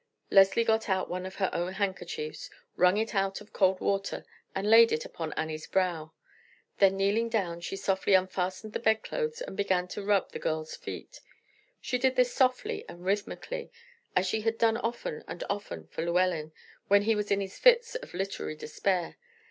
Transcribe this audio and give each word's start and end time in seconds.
Leslie 0.31 0.63
got 0.63 0.89
out 0.89 1.11
one 1.11 1.27
of 1.27 1.35
her 1.35 1.51
own 1.53 1.73
handkerchiefs, 1.73 2.49
wrung 2.75 2.97
it 2.97 3.13
out 3.13 3.39
of 3.39 3.53
cold 3.53 3.79
water, 3.79 4.25
and 4.55 4.67
laid 4.67 4.91
it 4.91 5.05
upon 5.05 5.31
Annie's 5.33 5.67
brow. 5.67 6.11
Then 6.79 6.97
kneeling 6.97 7.29
down, 7.29 7.61
she 7.61 7.75
softly 7.75 8.15
unfastened 8.15 8.73
the 8.73 8.79
bedclothes, 8.79 9.41
and 9.41 9.55
began 9.55 9.87
to 9.89 10.01
rub 10.01 10.31
the 10.31 10.39
girl's 10.39 10.75
feet. 10.75 11.21
She 11.79 11.99
did 11.99 12.15
this 12.15 12.33
softly 12.33 12.83
and 12.89 13.05
rhythmically, 13.05 13.69
as 14.15 14.25
she 14.25 14.41
had 14.41 14.57
done 14.57 14.77
often 14.77 15.23
and 15.27 15.43
often 15.51 15.85
for 15.85 16.03
Llewellyn 16.03 16.51
when 16.87 17.03
he 17.03 17.13
was 17.13 17.29
in 17.29 17.39
his 17.39 17.59
fits 17.59 17.93
of 17.93 18.15
literary 18.15 18.55
despair. 18.55 19.17